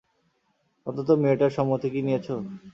অন্তত 0.87 1.09
মেয়েটার 1.21 1.51
সম্মতি 1.57 1.87
কি 1.93 2.01
নিয়েছ? 2.03 2.27